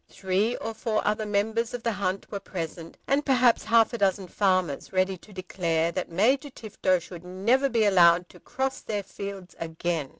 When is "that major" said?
5.91-6.49